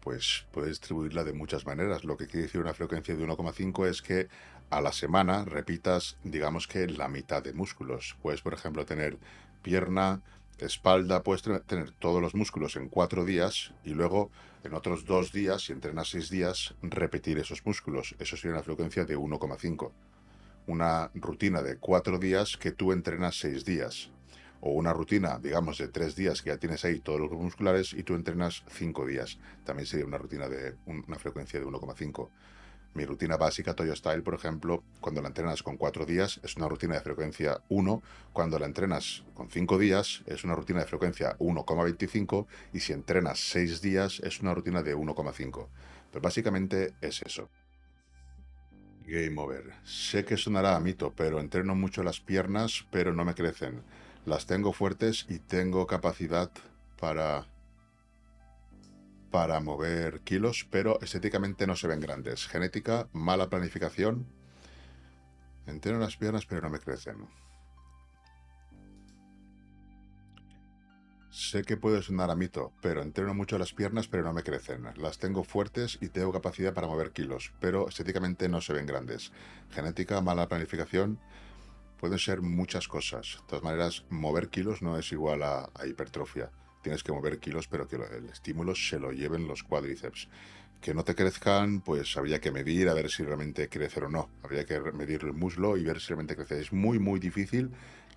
Pues 0.01 0.45
puedes 0.51 0.69
distribuirla 0.69 1.23
de 1.23 1.33
muchas 1.33 1.65
maneras. 1.65 2.03
Lo 2.03 2.17
que 2.17 2.27
quiere 2.27 2.43
decir 2.43 2.61
una 2.61 2.73
frecuencia 2.73 3.15
de 3.15 3.25
1,5 3.25 3.87
es 3.87 4.01
que 4.01 4.27
a 4.69 4.81
la 4.81 4.91
semana 4.91 5.45
repitas, 5.45 6.17
digamos 6.23 6.67
que 6.67 6.87
la 6.87 7.07
mitad 7.07 7.43
de 7.43 7.53
músculos. 7.53 8.15
Puedes, 8.21 8.41
por 8.41 8.53
ejemplo, 8.53 8.85
tener 8.85 9.17
pierna, 9.61 10.21
espalda, 10.59 11.23
puedes 11.23 11.41
tener 11.41 11.91
todos 11.91 12.21
los 12.21 12.35
músculos 12.35 12.75
en 12.75 12.89
cuatro 12.89 13.25
días 13.25 13.73
y 13.83 13.91
luego 13.91 14.29
en 14.63 14.73
otros 14.73 15.05
dos 15.05 15.31
días, 15.31 15.63
si 15.63 15.71
entrenas 15.71 16.09
seis 16.09 16.29
días, 16.29 16.75
repetir 16.81 17.39
esos 17.39 17.65
músculos. 17.65 18.15
Eso 18.19 18.35
sería 18.35 18.55
una 18.55 18.63
frecuencia 18.63 19.05
de 19.05 19.17
1,5. 19.17 19.91
Una 20.67 21.09
rutina 21.15 21.61
de 21.61 21.77
cuatro 21.77 22.19
días 22.19 22.57
que 22.57 22.71
tú 22.71 22.91
entrenas 22.91 23.39
seis 23.39 23.65
días 23.65 24.11
o 24.61 24.71
una 24.71 24.93
rutina, 24.93 25.39
digamos, 25.39 25.77
de 25.77 25.87
tres 25.87 26.15
días 26.15 26.41
que 26.41 26.49
ya 26.49 26.57
tienes 26.57 26.83
ahí 26.85 26.99
todos 26.99 27.19
los 27.19 27.29
grupos 27.29 27.45
musculares 27.45 27.93
y 27.93 28.03
tú 28.03 28.15
entrenas 28.15 28.63
cinco 28.69 29.05
días. 29.05 29.37
También 29.63 29.85
sería 29.85 30.05
una 30.05 30.17
rutina 30.17 30.47
de 30.47 30.75
una 30.85 31.17
frecuencia 31.17 31.59
de 31.59 31.65
1,5. 31.65 32.29
Mi 32.95 33.05
rutina 33.05 33.37
básica 33.37 33.75
Toyo 33.75 33.95
Style, 33.95 34.23
por 34.23 34.33
ejemplo, 34.33 34.83
cuando 34.99 35.21
la 35.21 35.27
entrenas 35.27 35.61
con 35.61 35.77
cuatro 35.77 36.05
días 36.05 36.39
es 36.43 36.55
una 36.55 36.67
rutina 36.67 36.95
de 36.95 37.01
frecuencia 37.01 37.61
1, 37.69 38.01
cuando 38.33 38.57
la 38.57 38.65
entrenas 38.65 39.23
con 39.35 39.49
cinco 39.49 39.77
días 39.77 40.23
es 40.25 40.43
una 40.43 40.55
rutina 40.55 40.79
de 40.79 40.87
frecuencia 40.87 41.37
1,25 41.37 42.47
y 42.73 42.79
si 42.79 42.93
entrenas 42.93 43.39
seis 43.39 43.81
días 43.81 44.19
es 44.23 44.41
una 44.41 44.55
rutina 44.55 44.81
de 44.81 44.95
1,5. 44.95 45.67
Pues 46.11 46.21
básicamente 46.21 46.93
es 46.99 47.21
eso. 47.21 47.49
Game 49.05 49.39
over. 49.39 49.71
Sé 49.85 50.25
que 50.25 50.37
sonará 50.37 50.75
a 50.75 50.79
mito, 50.79 51.13
pero 51.15 51.39
entreno 51.39 51.75
mucho 51.75 52.03
las 52.03 52.19
piernas, 52.19 52.85
pero 52.91 53.13
no 53.13 53.23
me 53.23 53.35
crecen. 53.35 53.83
Las 54.25 54.45
tengo 54.45 54.73
fuertes 54.73 55.25
y 55.29 55.39
tengo 55.39 55.87
capacidad 55.87 56.51
para 56.99 57.47
para 59.31 59.59
mover 59.59 60.21
kilos, 60.21 60.67
pero 60.69 60.99
estéticamente 61.01 61.67
no 61.67 61.75
se 61.75 61.87
ven 61.87 61.99
grandes. 61.99 62.47
Genética, 62.47 63.07
mala 63.13 63.49
planificación. 63.49 64.25
Entreno 65.67 65.99
las 65.99 66.17
piernas, 66.17 66.45
pero 66.45 66.61
no 66.61 66.69
me 66.69 66.79
crecen. 66.79 67.27
Sé 71.29 71.61
que 71.61 71.77
puede 71.77 72.01
sonar 72.01 72.31
a 72.31 72.35
mito, 72.35 72.73
pero 72.81 73.03
entreno 73.03 73.35
mucho 73.35 73.59
las 73.59 73.73
piernas, 73.73 74.07
pero 74.07 74.23
no 74.23 74.33
me 74.33 74.41
crecen. 74.41 74.87
Las 74.97 75.19
tengo 75.19 75.43
fuertes 75.43 75.99
y 76.01 76.09
tengo 76.09 76.33
capacidad 76.33 76.73
para 76.73 76.87
mover 76.87 77.11
kilos, 77.11 77.53
pero 77.59 77.87
estéticamente 77.87 78.49
no 78.49 78.61
se 78.61 78.73
ven 78.73 78.87
grandes. 78.87 79.31
Genética, 79.69 80.21
mala 80.21 80.47
planificación 80.47 81.19
pueden 81.99 82.17
ser 82.17 82.41
muchas 82.41 82.87
cosas. 82.87 83.37
De 83.41 83.47
todas 83.47 83.63
maneras, 83.63 84.05
mover 84.09 84.49
kilos 84.49 84.81
no 84.81 84.97
es 84.97 85.11
igual 85.11 85.43
a, 85.43 85.69
hipertrofia. 85.85 86.51
tienes 86.81 87.03
que 87.03 87.11
mover 87.11 87.39
kilos, 87.39 87.67
pero 87.67 87.87
que 87.87 87.97
el 87.97 88.29
estímulo 88.29 88.73
se 88.73 88.99
lo 88.99 89.11
lleven 89.11 89.47
los 89.47 89.63
cuádriceps. 89.63 90.29
Que 90.81 90.93
no 90.93 91.03
te 91.03 91.13
crezcan, 91.13 91.81
pues 91.81 92.15
habría 92.15 92.39
que 92.39 92.51
medir 92.51 92.87
a 92.87 92.93
ver 92.93 93.11
si 93.11 93.23
realmente 93.23 93.67
crece 93.67 93.99
o 93.99 94.09
no. 94.09 94.29
Habría 94.43 94.65
que 94.65 94.79
medir 94.93 95.25
el 95.25 95.33
muslo 95.33 95.75
y 95.75 95.83
ver 95.83 95.99
si 95.99 96.07
realmente 96.07 96.37
crece. 96.37 96.61
Es 96.61 96.71
muy, 96.71 96.99
muy 96.99 97.19
difícil 97.19 97.71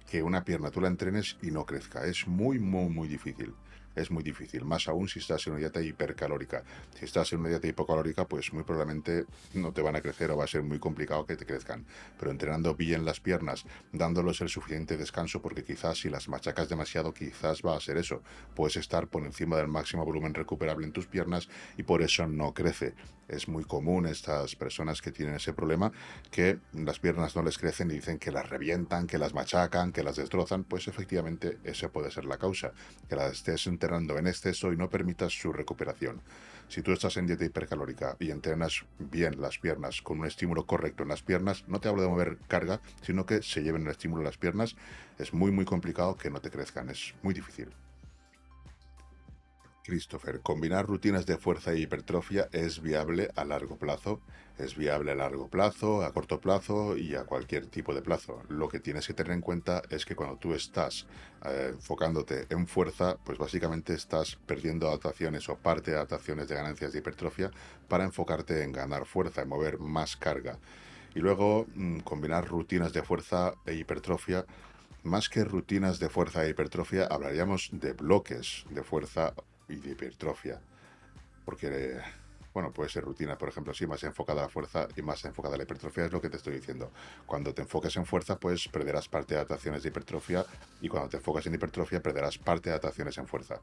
que 0.09 0.23
una 0.23 0.45
pierna 0.45 0.71
tú 0.71 0.81
la 0.81 0.89
entrenes 0.89 1.37
y 1.43 1.51
no 1.51 1.67
crezca. 1.67 2.07
Es 2.07 2.29
muy, 2.29 2.61
muy, 2.61 2.89
muy 2.89 3.09
difícil 3.09 3.53
es 3.95 4.11
muy 4.11 4.23
difícil, 4.23 4.65
más 4.65 4.89
aún 4.89 5.09
si 5.09 5.19
estás 5.19 5.47
en 5.47 5.55
una 5.55 5.61
dieta 5.61 5.81
hipercalórica. 5.81 6.63
Si 6.99 7.05
estás 7.05 7.33
en 7.33 7.41
una 7.41 7.51
dieta 7.51 7.67
hipocalórica, 7.67 8.27
pues 8.27 8.53
muy 8.53 8.65
probablemente 8.65 9.27
no 9.55 9.73
te 9.73 9.83
van 9.83 9.97
a 9.97 10.01
crecer 10.01 10.31
o 10.31 10.37
va 10.37 10.45
a 10.45 10.49
ser 10.49 10.63
muy 10.63 10.79
complicado 10.79 11.27
que 11.27 11.37
te 11.37 11.47
crezcan. 11.47 11.85
Pero 12.19 12.31
entrenando 12.31 12.75
bien 12.75 13.05
las 13.05 13.21
piernas, 13.21 13.65
dándoles 13.93 14.41
el 14.41 14.49
suficiente 14.49 14.97
descanso, 14.97 15.43
porque 15.43 15.65
quizás 15.65 15.99
si 15.99 16.09
las 16.09 16.29
machacas 16.29 16.69
demasiado, 16.69 17.13
quizás 17.13 17.63
va 17.63 17.77
a 17.77 17.81
ser 17.81 17.97
eso. 17.97 18.23
Puedes 18.55 18.77
estar 18.77 19.09
por 19.09 19.25
encima 19.25 19.57
del 19.57 19.69
máximo 19.69 20.05
volumen 20.05 20.35
recuperable 20.35 20.87
en 20.87 20.93
tus 20.93 21.07
piernas 21.07 21.49
y 21.77 21.83
por 21.83 22.03
eso 22.03 22.27
no 22.27 22.55
crece. 22.55 22.95
Es 23.29 23.49
muy 23.49 23.65
común 23.65 24.07
estas 24.07 24.57
personas 24.57 25.01
que 25.01 25.11
tienen 25.11 25.37
ese 25.37 25.53
problema, 25.53 25.91
que 26.31 26.59
las 26.75 26.99
piernas 26.99 27.35
no 27.35 27.43
les 27.43 27.57
crecen 27.57 27.91
y 27.91 27.95
dicen 27.95 28.19
que 28.19 28.31
las 28.31 28.51
revientan, 28.51 29.07
que 29.07 29.17
las 29.17 29.33
machacan, 29.33 29.93
que 29.93 30.03
las 30.03 30.17
destrozan. 30.17 30.65
Pues 30.65 30.89
efectivamente, 30.89 31.59
esa 31.65 31.89
puede 31.89 32.11
ser 32.11 32.25
la 32.27 32.37
causa. 32.37 32.73
Que 33.09 33.17
las 33.17 33.33
estés 33.33 33.67
entrenando 33.83 34.17
en 34.17 34.29
exceso 34.29 34.73
y 34.73 34.77
no 34.77 34.89
permitas 34.89 35.33
su 35.33 35.53
recuperación. 35.53 36.21
Si 36.69 36.83
tú 36.83 36.93
estás 36.93 37.17
en 37.17 37.27
dieta 37.27 37.45
hipercalórica 37.45 38.17
y 38.21 38.31
entrenas 38.31 38.85
bien 38.99 39.41
las 39.41 39.59
piernas 39.59 40.01
con 40.03 40.21
un 40.21 40.27
estímulo 40.27 40.67
correcto 40.67 41.03
en 41.03 41.09
las 41.09 41.23
piernas, 41.23 41.65
no 41.67 41.81
te 41.81 41.89
hablo 41.89 42.03
de 42.03 42.09
mover 42.09 42.39
carga, 42.47 42.81
sino 43.03 43.27
que 43.27 43.43
se 43.43 43.63
lleven 43.63 43.83
el 43.83 43.89
estímulo 43.89 44.23
en 44.23 44.27
las 44.27 44.39
piernas, 44.39 44.77
es 45.19 45.35
muy 45.35 45.51
muy 45.51 45.65
complicado 45.65 46.17
que 46.17 46.31
no 46.31 46.41
te 46.41 46.51
crezcan, 46.51 46.91
es 46.91 47.15
muy 47.23 47.35
difícil. 47.35 47.73
Christopher, 49.85 50.41
combinar 50.41 50.87
rutinas 50.87 51.27
de 51.27 51.39
fuerza 51.39 51.75
y 51.75 51.83
hipertrofia 51.83 52.49
es 52.53 52.81
viable 52.81 53.31
a 53.35 53.45
largo 53.45 53.77
plazo. 53.77 54.21
Es 54.59 54.77
viable 54.77 55.13
a 55.13 55.15
largo 55.15 55.49
plazo, 55.49 56.05
a 56.05 56.13
corto 56.13 56.41
plazo 56.41 56.97
y 56.97 57.15
a 57.15 57.25
cualquier 57.25 57.67
tipo 57.67 57.95
de 57.95 58.03
plazo. 58.03 58.43
Lo 58.49 58.69
que 58.69 58.81
tienes 58.81 59.07
que 59.07 59.15
tener 59.15 59.33
en 59.33 59.41
cuenta 59.41 59.83
es 59.91 60.05
que 60.05 60.15
cuando 60.15 60.37
tú 60.37 60.55
estás 60.55 61.07
eh, 61.45 61.71
enfocándote 61.73 62.47
en 62.51 62.67
fuerza, 62.67 63.17
pues 63.25 63.39
básicamente 63.39 63.95
estás 63.95 64.37
perdiendo 64.47 64.89
adaptaciones 64.89 65.49
o 65.49 65.57
parte 65.57 65.91
de 65.91 65.97
adaptaciones 65.97 66.49
de 66.49 66.55
ganancias 66.55 66.93
de 66.93 66.99
hipertrofia 66.99 67.51
para 67.89 68.05
enfocarte 68.05 68.63
en 68.63 68.73
ganar 68.73 69.07
fuerza, 69.07 69.43
en 69.43 69.49
mover 69.49 69.79
más 69.79 70.17
carga. 70.17 70.59
Y 71.15 71.21
luego 71.21 71.67
mm, 71.75 72.01
combinar 72.01 72.47
rutinas 72.47 72.93
de 72.93 73.03
fuerza 73.03 73.55
e 73.67 73.75
hipertrofia 73.75 74.47
más 75.03 75.29
que 75.29 75.43
rutinas 75.43 75.99
de 75.99 76.09
fuerza 76.09 76.45
e 76.45 76.51
hipertrofia, 76.51 77.07
hablaríamos 77.07 77.71
de 77.73 77.93
bloques 77.93 78.65
de 78.71 78.85
fuerza 78.85 79.35
y 79.73 79.77
de 79.77 79.93
hipertrofia. 79.93 80.61
Porque, 81.45 81.99
bueno, 82.53 82.73
puede 82.73 82.91
ser 82.91 83.05
rutina, 83.05 83.37
por 83.37 83.49
ejemplo, 83.49 83.75
sí, 83.75 83.87
más 83.87 84.03
enfocada 84.05 84.43
a 84.43 84.45
la 84.45 84.49
fuerza 84.49 84.87
y 84.97 85.03
más 85.03 85.25
enfocada 85.25 85.55
a 85.55 85.59
la 85.59 85.65
hipertrofia, 85.65 86.05
es 86.05 86.13
lo 86.13 86.21
que 86.21 86.29
te 86.29 86.37
estoy 86.37 86.55
diciendo. 86.55 86.93
Cuando 87.27 87.55
te 87.55 87.63
enfoques 87.63 87.97
en 87.97 88.07
fuerza, 88.07 88.39
pues 88.39 88.69
perderás 88.69 89.09
parte 89.09 89.35
de 89.35 89.41
adaptaciones 89.41 89.83
de 89.83 89.89
hipertrofia 89.89 90.45
y 90.81 90.89
cuando 90.89 91.09
te 91.09 91.17
enfocas 91.17 91.47
en 91.47 91.55
hipertrofia, 91.55 92.03
perderás 92.03 92.39
parte 92.39 92.71
de 92.71 92.75
adaptaciones 92.75 93.17
en 93.19 93.27
fuerza. 93.27 93.61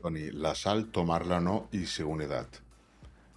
Tony, 0.00 0.30
la 0.30 0.54
sal, 0.54 0.90
tomarla 0.90 1.38
o 1.38 1.40
no 1.40 1.68
y 1.72 1.86
según 1.86 2.22
edad. 2.22 2.46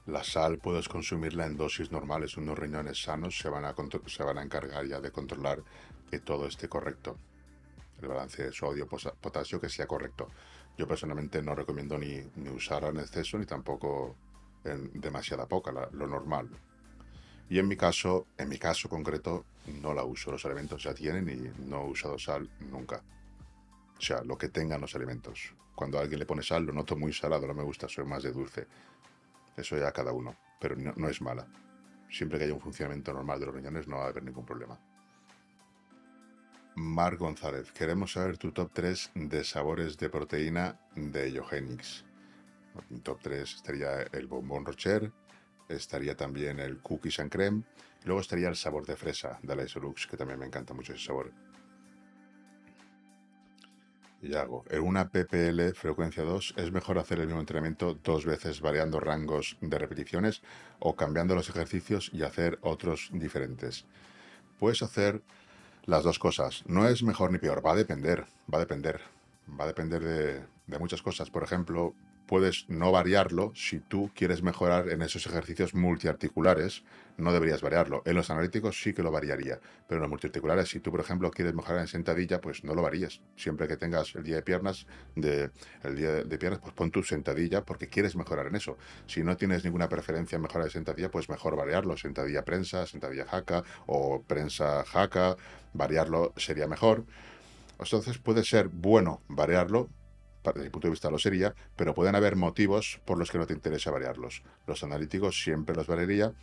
La 0.05 0.23
sal 0.23 0.57
puedes 0.57 0.89
consumirla 0.89 1.45
en 1.45 1.55
dosis 1.55 1.91
normales. 1.91 2.35
Unos 2.35 2.57
riñones 2.57 3.01
sanos 3.01 3.37
se 3.37 3.47
van 3.47 3.65
a, 3.65 3.75
se 4.07 4.23
van 4.23 4.39
a 4.39 4.43
encargar 4.43 4.85
ya 4.85 4.99
de 4.99 5.11
controlar 5.11 5.63
que 6.09 6.19
todo 6.19 6.47
esté 6.47 6.67
correcto 6.67 7.17
el 8.01 8.07
balance 8.07 8.43
de 8.43 8.51
sodio-potasio 8.51 9.59
que 9.59 9.69
sea 9.69 9.87
correcto. 9.87 10.29
Yo 10.77 10.87
personalmente 10.87 11.41
no 11.41 11.55
recomiendo 11.55 11.97
ni, 11.97 12.21
ni 12.35 12.49
usar 12.49 12.83
en 12.85 12.99
exceso 12.99 13.37
ni 13.37 13.45
tampoco 13.45 14.15
en 14.63 14.99
demasiada 14.99 15.45
poca, 15.47 15.71
lo 15.71 16.07
normal. 16.07 16.49
Y 17.49 17.57
en 17.57 17.67
mi 17.67 17.75
caso, 17.75 18.27
en 18.37 18.49
mi 18.49 18.57
caso 18.57 18.87
concreto, 18.87 19.45
no 19.81 19.93
la 19.93 20.03
uso. 20.03 20.31
Los 20.31 20.45
alimentos 20.45 20.83
ya 20.83 20.93
tienen 20.93 21.27
y 21.29 21.67
no 21.67 21.85
he 21.85 21.89
usado 21.89 22.19
sal 22.19 22.49
nunca. 22.59 23.01
O 23.97 24.01
sea, 24.01 24.23
lo 24.23 24.37
que 24.37 24.49
tengan 24.49 24.81
los 24.81 24.95
alimentos. 24.95 25.53
Cuando 25.75 25.97
a 25.97 26.01
alguien 26.01 26.19
le 26.19 26.25
pone 26.25 26.43
sal, 26.43 26.63
lo 26.65 26.73
noto 26.73 26.95
muy 26.95 27.11
salado, 27.11 27.47
no 27.47 27.53
me 27.53 27.63
gusta, 27.63 27.89
soy 27.89 28.05
más 28.05 28.23
de 28.23 28.31
dulce. 28.31 28.67
Eso 29.57 29.77
ya 29.77 29.91
cada 29.91 30.13
uno, 30.13 30.35
pero 30.59 30.75
no, 30.75 30.93
no 30.95 31.09
es 31.09 31.21
mala. 31.21 31.47
Siempre 32.09 32.37
que 32.37 32.45
haya 32.45 32.53
un 32.53 32.61
funcionamiento 32.61 33.13
normal 33.13 33.39
de 33.39 33.45
los 33.47 33.55
riñones 33.55 33.87
no 33.87 33.97
va 33.97 34.05
a 34.05 34.07
haber 34.09 34.23
ningún 34.23 34.45
problema. 34.45 34.79
Mar 36.79 37.17
González, 37.17 37.73
queremos 37.73 38.13
saber 38.13 38.37
tu 38.37 38.53
top 38.53 38.71
3 38.71 39.11
de 39.13 39.43
sabores 39.43 39.97
de 39.97 40.09
proteína 40.09 40.79
de 40.95 41.29
Yogenix. 41.29 42.05
Mi 42.89 43.01
top 43.01 43.19
3 43.21 43.53
estaría 43.53 44.03
el 44.03 44.27
bombón 44.27 44.65
Rocher, 44.65 45.11
estaría 45.67 46.15
también 46.15 46.57
el 46.61 46.77
cookies 46.77 47.19
and 47.19 47.29
creme, 47.29 47.63
y 48.01 48.05
luego 48.05 48.21
estaría 48.21 48.47
el 48.47 48.55
sabor 48.55 48.85
de 48.85 48.95
fresa 48.95 49.39
de 49.43 49.57
la 49.57 49.65
Isolux, 49.65 50.07
que 50.07 50.15
también 50.15 50.39
me 50.39 50.45
encanta 50.45 50.73
mucho 50.73 50.93
ese 50.93 51.07
sabor. 51.07 51.33
Y 54.21 54.33
hago, 54.35 54.63
en 54.69 54.81
una 54.81 55.09
PPL 55.09 55.73
frecuencia 55.73 56.23
2 56.23 56.53
es 56.55 56.71
mejor 56.71 56.97
hacer 56.97 57.19
el 57.19 57.27
mismo 57.27 57.41
entrenamiento 57.41 57.93
dos 57.93 58.25
veces 58.25 58.61
variando 58.61 59.01
rangos 59.01 59.57
de 59.59 59.77
repeticiones 59.77 60.41
o 60.79 60.95
cambiando 60.95 61.35
los 61.35 61.49
ejercicios 61.49 62.09
y 62.13 62.23
hacer 62.23 62.57
otros 62.61 63.09
diferentes. 63.11 63.85
Puedes 64.59 64.81
hacer 64.81 65.21
las 65.85 66.03
dos 66.03 66.19
cosas. 66.19 66.63
No 66.67 66.87
es 66.87 67.03
mejor 67.03 67.31
ni 67.31 67.37
peor, 67.37 67.65
va 67.65 67.71
a 67.71 67.75
depender, 67.75 68.25
va 68.51 68.57
a 68.57 68.61
depender. 68.61 69.01
Va 69.59 69.63
a 69.63 69.67
depender 69.67 70.03
de, 70.03 70.45
de 70.67 70.79
muchas 70.79 71.01
cosas. 71.01 71.29
Por 71.31 71.43
ejemplo, 71.43 71.95
puedes 72.29 72.69
no 72.69 72.91
variarlo 72.91 73.51
si 73.55 73.79
tú 73.79 74.11
quieres 74.13 74.43
mejorar 74.43 74.89
en 74.89 75.01
esos 75.01 75.25
ejercicios 75.25 75.73
multiarticulares, 75.73 76.83
no 77.17 77.33
deberías 77.33 77.63
variarlo. 77.63 78.03
En 78.05 78.15
los 78.15 78.29
analíticos 78.29 78.79
sí 78.79 78.93
que 78.93 79.01
lo 79.01 79.09
variaría, 79.09 79.59
pero 79.87 79.97
en 79.97 80.03
los 80.03 80.11
multiarticulares, 80.11 80.69
si 80.69 80.79
tú, 80.79 80.91
por 80.91 80.99
ejemplo, 80.99 81.31
quieres 81.31 81.55
mejorar 81.55 81.81
en 81.81 81.87
sentadilla, 81.87 82.39
pues 82.39 82.63
no 82.63 82.75
lo 82.75 82.83
varíes. 82.83 83.21
Siempre 83.35 83.67
que 83.67 83.77
tengas 83.77 84.13
el 84.13 84.21
día 84.21 84.35
de 84.35 84.41
piernas, 84.43 84.85
de, 85.15 85.49
el 85.81 85.95
día 85.95 86.23
de 86.23 86.37
piernas, 86.37 86.59
pues 86.59 86.75
pon 86.75 86.91
tu 86.91 87.01
sentadilla 87.01 87.65
porque 87.65 87.87
quieres 87.87 88.15
mejorar 88.15 88.45
en 88.45 88.55
eso. 88.57 88.77
Si 89.07 89.23
no 89.23 89.35
tienes 89.35 89.65
ninguna 89.65 89.89
preferencia 89.89 90.35
en 90.35 90.43
mejorar 90.43 90.67
en 90.67 90.71
sentadilla, 90.71 91.09
pues 91.09 91.29
mejor 91.29 91.55
variarlo. 91.55 91.97
Sentadilla 91.97 92.45
prensa, 92.45 92.85
sentadilla 92.85 93.25
jaca 93.25 93.63
o 93.87 94.21
prensa 94.21 94.83
jaca, 94.85 95.35
variarlo 95.73 96.33
sería 96.37 96.67
mejor. 96.67 97.05
Entonces 97.79 98.19
puede 98.19 98.43
ser 98.43 98.67
bueno 98.67 99.23
variarlo, 99.29 99.89
desde 100.43 100.63
mi 100.63 100.69
punto 100.69 100.87
de 100.87 100.91
vista 100.91 101.11
lo 101.11 101.19
sería, 101.19 101.53
pero 101.75 101.93
pueden 101.93 102.15
haber 102.15 102.35
motivos 102.35 103.01
por 103.05 103.17
los 103.17 103.31
que 103.31 103.37
no 103.37 103.47
te 103.47 103.53
interesa 103.53 103.91
variarlos. 103.91 104.43
Los 104.67 104.83
analíticos 104.83 105.41
siempre 105.41 105.75
los 105.75 105.87
variaría 105.87 106.33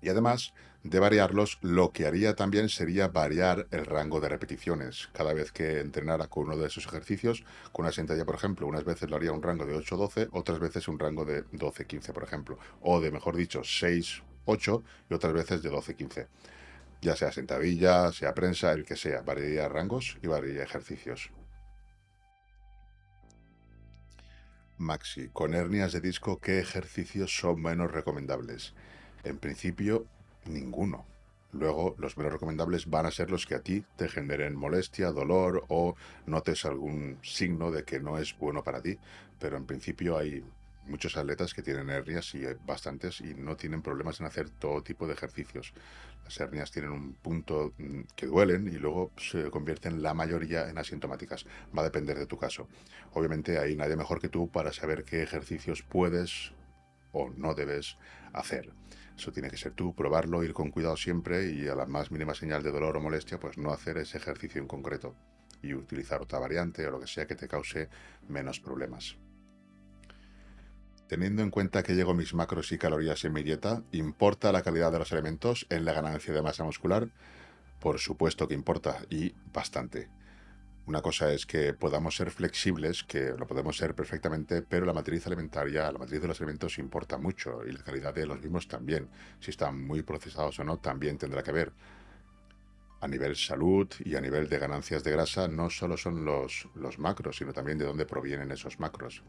y 0.00 0.08
además 0.08 0.52
de 0.82 1.00
variarlos, 1.00 1.58
lo 1.62 1.90
que 1.90 2.06
haría 2.06 2.36
también 2.36 2.68
sería 2.68 3.08
variar 3.08 3.66
el 3.72 3.86
rango 3.86 4.20
de 4.20 4.28
repeticiones. 4.28 5.08
Cada 5.12 5.32
vez 5.32 5.50
que 5.50 5.80
entrenara 5.80 6.28
con 6.28 6.44
uno 6.44 6.56
de 6.56 6.68
esos 6.68 6.86
ejercicios, 6.86 7.44
con 7.72 7.84
una 7.84 7.92
sentadilla, 7.92 8.24
por 8.24 8.36
ejemplo, 8.36 8.66
unas 8.66 8.84
veces 8.84 9.10
lo 9.10 9.16
haría 9.16 9.32
un 9.32 9.42
rango 9.42 9.66
de 9.66 9.74
8-12, 9.74 10.28
otras 10.32 10.60
veces 10.60 10.86
un 10.86 10.98
rango 10.98 11.24
de 11.24 11.44
12-15, 11.46 12.12
por 12.12 12.22
ejemplo. 12.22 12.58
O 12.82 13.00
de, 13.00 13.10
mejor 13.10 13.36
dicho, 13.36 13.62
6-8 13.62 14.82
y 15.10 15.14
otras 15.14 15.32
veces 15.32 15.62
de 15.62 15.72
12-15. 15.72 16.28
Ya 17.02 17.16
sea 17.16 17.32
sentadilla, 17.32 18.12
sea 18.12 18.34
prensa, 18.34 18.72
el 18.72 18.84
que 18.84 18.96
sea. 18.96 19.22
Variaría 19.22 19.68
rangos 19.68 20.18
y 20.22 20.28
variaría 20.28 20.62
ejercicios. 20.62 21.30
Maxi, 24.86 25.28
con 25.32 25.52
hernias 25.54 25.92
de 25.92 26.00
disco, 26.00 26.38
¿qué 26.38 26.60
ejercicios 26.60 27.36
son 27.36 27.60
menos 27.60 27.90
recomendables? 27.90 28.72
En 29.24 29.36
principio, 29.38 30.06
ninguno. 30.44 31.04
Luego, 31.50 31.96
los 31.98 32.16
menos 32.16 32.32
recomendables 32.32 32.88
van 32.88 33.06
a 33.06 33.10
ser 33.10 33.30
los 33.30 33.46
que 33.46 33.56
a 33.56 33.62
ti 33.62 33.84
te 33.96 34.08
generen 34.08 34.54
molestia, 34.54 35.10
dolor 35.10 35.64
o 35.68 35.96
notes 36.26 36.64
algún 36.64 37.18
signo 37.22 37.72
de 37.72 37.82
que 37.82 37.98
no 37.98 38.16
es 38.16 38.38
bueno 38.38 38.62
para 38.62 38.80
ti. 38.80 38.96
Pero 39.40 39.56
en 39.56 39.66
principio 39.66 40.16
hay 40.18 40.44
muchos 40.86 41.16
atletas 41.16 41.52
que 41.52 41.62
tienen 41.62 41.90
hernias 41.90 42.32
y 42.36 42.44
bastantes 42.64 43.20
y 43.20 43.34
no 43.34 43.56
tienen 43.56 43.82
problemas 43.82 44.20
en 44.20 44.26
hacer 44.26 44.50
todo 44.50 44.82
tipo 44.82 45.08
de 45.08 45.14
ejercicios. 45.14 45.72
Las 46.26 46.40
hernias 46.40 46.72
tienen 46.72 46.90
un 46.90 47.14
punto 47.14 47.72
mm, 47.78 48.00
que 48.16 48.26
duelen 48.26 48.66
y 48.66 48.78
luego 48.78 49.12
se 49.16 49.48
convierten 49.48 50.02
la 50.02 50.12
mayoría 50.12 50.68
en 50.68 50.76
asintomáticas. 50.76 51.46
Va 51.76 51.82
a 51.82 51.84
depender 51.84 52.18
de 52.18 52.26
tu 52.26 52.36
caso. 52.36 52.66
Obviamente 53.12 53.60
hay 53.60 53.76
nadie 53.76 53.94
mejor 53.94 54.20
que 54.20 54.28
tú 54.28 54.50
para 54.50 54.72
saber 54.72 55.04
qué 55.04 55.22
ejercicios 55.22 55.82
puedes 55.82 56.52
o 57.12 57.30
no 57.30 57.54
debes 57.54 57.96
hacer. 58.32 58.72
Eso 59.16 59.30
tiene 59.30 59.48
que 59.50 59.56
ser 59.56 59.72
tú, 59.72 59.94
probarlo, 59.94 60.42
ir 60.42 60.52
con 60.52 60.72
cuidado 60.72 60.96
siempre 60.96 61.48
y 61.52 61.68
a 61.68 61.76
la 61.76 61.86
más 61.86 62.10
mínima 62.10 62.34
señal 62.34 62.64
de 62.64 62.72
dolor 62.72 62.96
o 62.96 63.00
molestia, 63.00 63.38
pues 63.38 63.56
no 63.56 63.72
hacer 63.72 63.96
ese 63.98 64.18
ejercicio 64.18 64.60
en 64.60 64.66
concreto 64.66 65.14
y 65.62 65.74
utilizar 65.74 66.20
otra 66.20 66.40
variante 66.40 66.84
o 66.88 66.90
lo 66.90 66.98
que 66.98 67.06
sea 67.06 67.26
que 67.26 67.36
te 67.36 67.46
cause 67.46 67.88
menos 68.28 68.58
problemas. 68.58 69.16
Teniendo 71.08 71.42
en 71.42 71.50
cuenta 71.50 71.84
que 71.84 71.94
llego 71.94 72.14
mis 72.14 72.34
macros 72.34 72.72
y 72.72 72.78
calorías 72.78 73.24
en 73.24 73.32
mi 73.32 73.44
dieta, 73.44 73.84
¿importa 73.92 74.50
la 74.50 74.62
calidad 74.62 74.90
de 74.90 74.98
los 74.98 75.12
elementos 75.12 75.64
en 75.70 75.84
la 75.84 75.92
ganancia 75.92 76.34
de 76.34 76.42
masa 76.42 76.64
muscular? 76.64 77.10
Por 77.78 78.00
supuesto 78.00 78.48
que 78.48 78.54
importa 78.54 78.98
y 79.08 79.32
bastante. 79.52 80.08
Una 80.86 81.02
cosa 81.02 81.32
es 81.32 81.46
que 81.46 81.74
podamos 81.74 82.16
ser 82.16 82.32
flexibles, 82.32 83.04
que 83.04 83.34
lo 83.38 83.46
podemos 83.46 83.76
ser 83.76 83.94
perfectamente, 83.94 84.62
pero 84.62 84.84
la 84.84 84.92
matriz 84.92 85.24
alimentaria, 85.28 85.92
la 85.92 85.98
matriz 85.98 86.20
de 86.20 86.26
los 86.26 86.40
alimentos 86.40 86.76
importa 86.78 87.18
mucho 87.18 87.64
y 87.64 87.70
la 87.70 87.84
calidad 87.84 88.12
de 88.12 88.26
los 88.26 88.40
mismos 88.40 88.66
también. 88.66 89.08
Si 89.38 89.50
están 89.50 89.80
muy 89.80 90.02
procesados 90.02 90.58
o 90.58 90.64
no, 90.64 90.78
también 90.78 91.18
tendrá 91.18 91.44
que 91.44 91.52
ver. 91.52 91.72
A 93.00 93.06
nivel 93.06 93.36
salud 93.36 93.88
y 94.04 94.16
a 94.16 94.20
nivel 94.20 94.48
de 94.48 94.58
ganancias 94.58 95.04
de 95.04 95.12
grasa, 95.12 95.46
no 95.46 95.70
solo 95.70 95.96
son 95.96 96.24
los, 96.24 96.68
los 96.74 96.98
macros, 96.98 97.36
sino 97.36 97.52
también 97.52 97.78
de 97.78 97.84
dónde 97.84 98.06
provienen 98.06 98.50
esos 98.50 98.80
macros. 98.80 99.22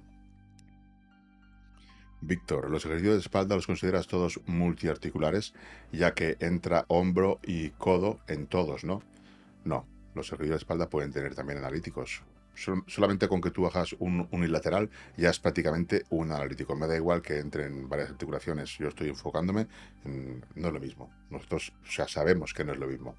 Víctor, 2.21 2.69
los 2.69 2.85
ejercicios 2.85 3.15
de 3.15 3.21
espalda 3.21 3.55
los 3.55 3.67
consideras 3.67 4.07
todos 4.07 4.39
multiarticulares, 4.47 5.53
ya 5.91 6.13
que 6.13 6.37
entra 6.39 6.85
hombro 6.87 7.39
y 7.43 7.69
codo 7.71 8.19
en 8.27 8.47
todos, 8.47 8.83
¿no? 8.83 9.03
No, 9.63 9.85
los 10.15 10.27
ejercicios 10.27 10.55
de 10.55 10.63
espalda 10.63 10.89
pueden 10.89 11.11
tener 11.11 11.35
también 11.35 11.59
analíticos. 11.59 12.23
solamente 12.87 13.27
con 13.27 13.39
que 13.39 13.51
tú 13.51 13.67
hagas 13.67 13.93
un 13.99 14.27
unilateral 14.31 14.89
ya 15.15 15.29
es 15.29 15.39
prácticamente 15.39 16.05
un 16.09 16.31
analítico. 16.31 16.75
Me 16.75 16.87
da 16.87 16.95
igual 16.95 17.21
que 17.21 17.37
entren 17.37 17.87
varias 17.87 18.09
articulaciones. 18.09 18.75
Yo 18.79 18.87
estoy 18.87 19.09
enfocándome 19.09 19.67
en... 20.05 20.43
No 20.55 20.69
es 20.69 20.73
lo 20.73 20.79
mismo. 20.79 21.11
Nosotros 21.29 21.71
ya 21.95 22.07
sabemos 22.07 22.55
que 22.55 22.63
no 22.65 22.73
es 22.73 22.79
lo 22.79 22.87
mismo. 22.87 23.15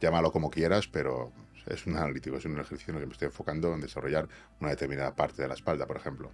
Llámalo 0.00 0.32
como 0.32 0.48
quieras, 0.48 0.88
pero 0.88 1.30
es 1.66 1.86
un 1.86 1.96
analítico, 1.96 2.36
es 2.36 2.46
un 2.46 2.58
ejercicio 2.58 2.92
en 2.92 2.96
el 2.96 3.02
que 3.02 3.06
me 3.06 3.12
estoy 3.12 3.26
enfocando 3.26 3.74
en 3.74 3.82
desarrollar 3.82 4.28
una 4.60 4.70
determinada 4.70 5.14
parte 5.14 5.42
de 5.42 5.48
la 5.48 5.54
espalda, 5.54 5.86
por 5.86 5.98
ejemplo. 5.98 6.30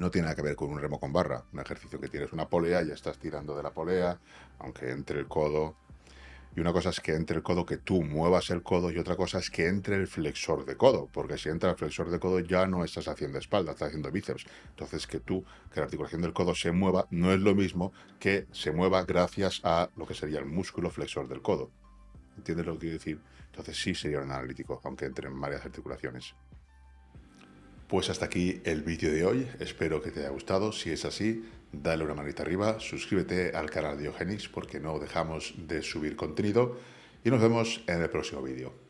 No 0.00 0.10
tiene 0.10 0.24
nada 0.24 0.34
que 0.34 0.40
ver 0.40 0.56
con 0.56 0.70
un 0.70 0.80
remo 0.80 0.98
con 0.98 1.12
barra, 1.12 1.44
un 1.52 1.60
ejercicio 1.60 2.00
que 2.00 2.08
tienes 2.08 2.32
una 2.32 2.48
polea, 2.48 2.82
ya 2.82 2.94
estás 2.94 3.18
tirando 3.18 3.54
de 3.54 3.62
la 3.62 3.74
polea, 3.74 4.18
aunque 4.58 4.90
entre 4.92 5.20
el 5.20 5.28
codo, 5.28 5.76
y 6.56 6.60
una 6.60 6.72
cosa 6.72 6.88
es 6.88 7.00
que 7.00 7.14
entre 7.14 7.36
el 7.36 7.42
codo, 7.42 7.66
que 7.66 7.76
tú 7.76 8.02
muevas 8.02 8.48
el 8.48 8.62
codo, 8.62 8.90
y 8.90 8.96
otra 8.96 9.14
cosa 9.14 9.40
es 9.40 9.50
que 9.50 9.68
entre 9.68 9.96
el 9.96 10.06
flexor 10.06 10.64
de 10.64 10.78
codo, 10.78 11.10
porque 11.12 11.36
si 11.36 11.50
entra 11.50 11.68
el 11.68 11.76
flexor 11.76 12.10
de 12.10 12.18
codo 12.18 12.40
ya 12.40 12.66
no 12.66 12.82
estás 12.82 13.08
haciendo 13.08 13.38
espalda, 13.38 13.72
estás 13.72 13.88
haciendo 13.88 14.10
bíceps. 14.10 14.46
Entonces 14.70 15.06
que 15.06 15.20
tú, 15.20 15.44
que 15.70 15.80
la 15.80 15.84
articulación 15.84 16.22
del 16.22 16.32
codo 16.32 16.54
se 16.54 16.72
mueva, 16.72 17.06
no 17.10 17.30
es 17.30 17.40
lo 17.40 17.54
mismo 17.54 17.92
que 18.18 18.46
se 18.52 18.72
mueva 18.72 19.04
gracias 19.04 19.60
a 19.64 19.90
lo 19.96 20.06
que 20.06 20.14
sería 20.14 20.38
el 20.38 20.46
músculo 20.46 20.90
flexor 20.90 21.28
del 21.28 21.42
codo. 21.42 21.70
¿Entiendes 22.38 22.64
lo 22.64 22.72
que 22.72 22.78
quiero 22.78 22.94
decir? 22.94 23.20
Entonces 23.50 23.76
sí 23.76 23.94
sería 23.94 24.20
un 24.20 24.32
analítico, 24.32 24.80
aunque 24.82 25.04
entre 25.04 25.28
en 25.28 25.38
varias 25.38 25.62
articulaciones. 25.62 26.34
Pues 27.90 28.08
hasta 28.08 28.26
aquí 28.26 28.60
el 28.62 28.82
vídeo 28.82 29.10
de 29.10 29.24
hoy, 29.24 29.48
espero 29.58 30.00
que 30.00 30.12
te 30.12 30.20
haya 30.20 30.28
gustado, 30.28 30.70
si 30.70 30.92
es 30.92 31.04
así, 31.04 31.44
dale 31.72 32.04
una 32.04 32.14
manita 32.14 32.44
arriba, 32.44 32.78
suscríbete 32.78 33.50
al 33.50 33.68
canal 33.68 33.96
de 33.96 34.04
Diogenix 34.04 34.46
porque 34.46 34.78
no 34.78 35.00
dejamos 35.00 35.54
de 35.66 35.82
subir 35.82 36.14
contenido. 36.14 36.78
Y 37.24 37.30
nos 37.30 37.40
vemos 37.40 37.82
en 37.88 38.00
el 38.00 38.08
próximo 38.08 38.42
vídeo. 38.42 38.89